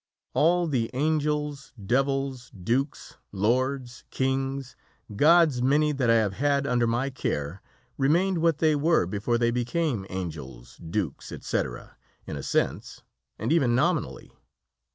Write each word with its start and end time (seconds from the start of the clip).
All 0.33 0.65
the 0.65 0.89
angels, 0.95 1.73
devils, 1.79 2.49
dukes, 2.49 3.17
lords, 3.31 4.03
kings, 4.09 4.75
"gods 5.15 5.61
many" 5.61 5.91
that 5.91 6.09
I 6.09 6.15
have 6.15 6.33
had 6.33 6.65
under 6.65 6.87
my 6.87 7.11
care 7.11 7.61
remained 7.99 8.39
what 8.39 8.57
they 8.57 8.75
were 8.75 9.05
before 9.05 9.37
they 9.37 9.51
became 9.51 10.07
angels, 10.09 10.77
dukes, 10.77 11.31
etc., 11.31 11.97
in 12.25 12.35
a 12.35 12.41
sense, 12.41 13.03
and 13.37 13.53
even 13.53 13.75
nominally. 13.75 14.31